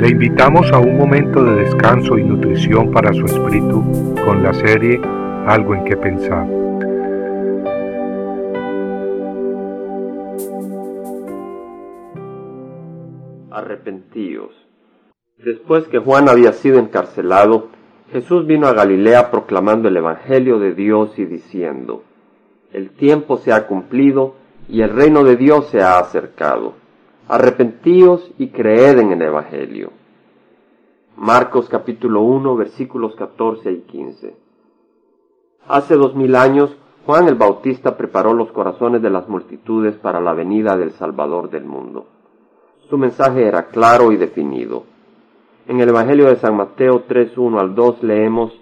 [0.00, 3.84] Le invitamos a un momento de descanso y nutrición para su espíritu
[4.24, 4.98] con la serie
[5.46, 6.46] Algo en que pensar.
[13.50, 14.54] Arrepentíos.
[15.36, 17.68] Después que Juan había sido encarcelado,
[18.10, 22.04] Jesús vino a Galilea proclamando el Evangelio de Dios y diciendo,
[22.72, 24.36] El tiempo se ha cumplido
[24.66, 26.80] y el reino de Dios se ha acercado.
[27.28, 29.99] Arrepentíos y creed en el Evangelio.
[31.16, 34.36] Marcos capítulo 1 versículos 14 y 15.
[35.68, 36.74] Hace dos mil años,
[37.04, 41.64] Juan el Bautista preparó los corazones de las multitudes para la venida del Salvador del
[41.64, 42.06] mundo.
[42.88, 44.84] Su mensaje era claro y definido.
[45.66, 48.58] En el Evangelio de San Mateo 3, 1 al 2 leemos,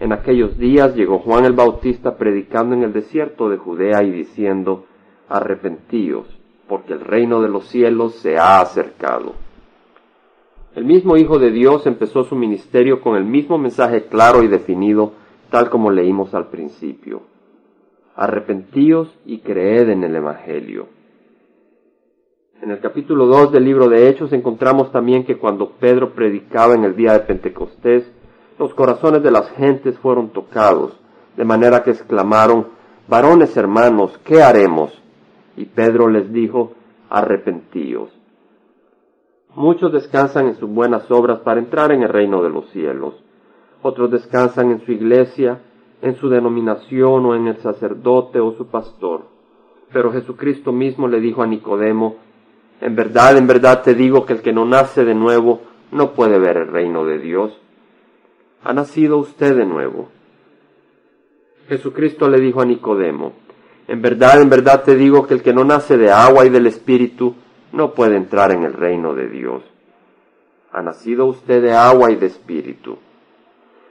[0.00, 4.86] En aquellos días llegó Juan el Bautista predicando en el desierto de Judea y diciendo,
[5.28, 6.26] arrepentíos,
[6.68, 9.34] porque el reino de los cielos se ha acercado.
[10.74, 15.12] El mismo Hijo de Dios empezó su ministerio con el mismo mensaje claro y definido,
[15.50, 17.20] tal como leímos al principio.
[18.16, 20.86] Arrepentíos y creed en el Evangelio.
[22.62, 26.84] En el capítulo 2 del libro de Hechos encontramos también que cuando Pedro predicaba en
[26.84, 28.10] el día de Pentecostés,
[28.58, 30.98] los corazones de las gentes fueron tocados,
[31.36, 32.68] de manera que exclamaron,
[33.08, 34.98] varones hermanos, ¿qué haremos?
[35.54, 36.72] Y Pedro les dijo,
[37.10, 38.21] arrepentíos.
[39.54, 43.14] Muchos descansan en sus buenas obras para entrar en el reino de los cielos.
[43.82, 45.60] Otros descansan en su iglesia,
[46.00, 49.22] en su denominación o en el sacerdote o su pastor.
[49.92, 52.16] Pero Jesucristo mismo le dijo a Nicodemo,
[52.80, 56.38] en verdad, en verdad te digo que el que no nace de nuevo no puede
[56.38, 57.52] ver el reino de Dios.
[58.64, 60.08] ¿Ha nacido usted de nuevo?
[61.68, 63.32] Jesucristo le dijo a Nicodemo,
[63.86, 66.66] en verdad, en verdad te digo que el que no nace de agua y del
[66.66, 67.34] Espíritu
[67.72, 69.62] no puede entrar en el reino de Dios.
[70.72, 72.98] Ha nacido usted de agua y de Espíritu.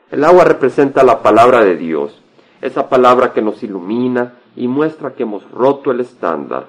[0.09, 2.21] El agua representa la palabra de Dios,
[2.61, 6.67] esa palabra que nos ilumina y muestra que hemos roto el estándar,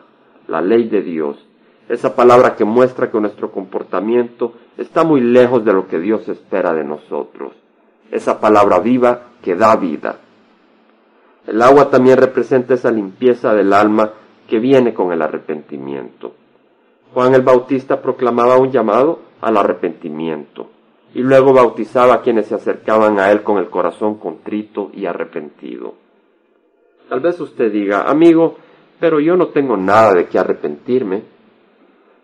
[0.49, 1.47] la ley de Dios,
[1.89, 6.73] esa palabra que muestra que nuestro comportamiento está muy lejos de lo que Dios espera
[6.73, 7.53] de nosotros,
[8.11, 10.17] esa palabra viva que da vida.
[11.47, 14.13] El agua también representa esa limpieza del alma
[14.49, 16.35] que viene con el arrepentimiento.
[17.15, 20.69] Juan el Bautista proclamaba un llamado al arrepentimiento
[21.15, 25.95] y luego bautizaba a quienes se acercaban a él con el corazón contrito y arrepentido.
[27.09, 28.57] Tal vez usted diga, amigo,
[28.99, 31.23] pero yo no tengo nada de qué arrepentirme.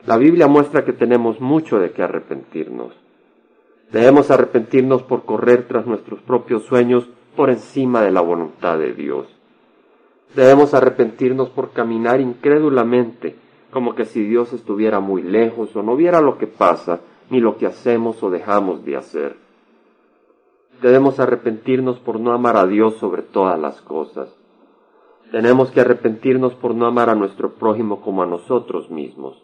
[0.06, 2.94] La Biblia muestra que tenemos mucho de qué arrepentirnos.
[3.92, 9.26] Debemos arrepentirnos por correr tras nuestros propios sueños por encima de la voluntad de Dios.
[10.34, 13.36] Debemos arrepentirnos por caminar incrédulamente,
[13.70, 17.56] como que si Dios estuviera muy lejos o no viera lo que pasa, ni lo
[17.56, 19.36] que hacemos o dejamos de hacer.
[20.80, 24.34] Debemos arrepentirnos por no amar a Dios sobre todas las cosas.
[25.30, 29.42] Tenemos que arrepentirnos por no amar a nuestro prójimo como a nosotros mismos.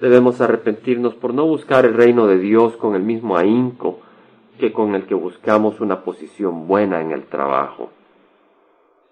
[0.00, 3.98] Debemos arrepentirnos por no buscar el reino de Dios con el mismo ahínco
[4.58, 7.90] que con el que buscamos una posición buena en el trabajo.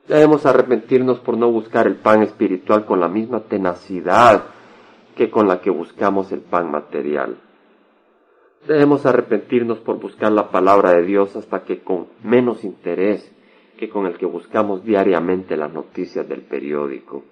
[0.09, 4.45] Debemos arrepentirnos por no buscar el pan espiritual con la misma tenacidad
[5.17, 7.37] que con la que buscamos el pan material.
[8.67, 13.31] Debemos arrepentirnos por buscar la palabra de Dios hasta que con menos interés
[13.77, 17.25] que con el que buscamos diariamente las noticias del periódico.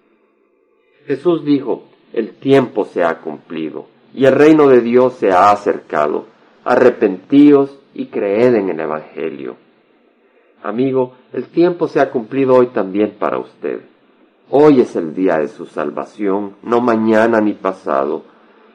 [1.06, 6.26] Jesús dijo, el tiempo se ha cumplido y el reino de Dios se ha acercado.
[6.64, 9.56] Arrepentíos y creed en el Evangelio.
[10.62, 13.80] Amigo, el tiempo se ha cumplido hoy también para usted.
[14.50, 18.24] Hoy es el día de su salvación, no mañana ni pasado.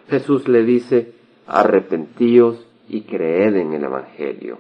[0.10, 1.14] Jesús le dice,
[1.46, 4.60] arrepentíos y creed en el Evangelio.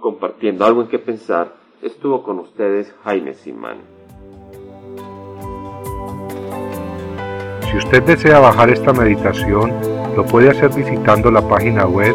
[0.00, 1.52] Compartiendo algo en que pensar,
[1.82, 3.78] estuvo con ustedes Jaime Simán.
[7.62, 9.72] Si usted desea bajar esta meditación,
[10.16, 12.14] lo puede hacer visitando la página web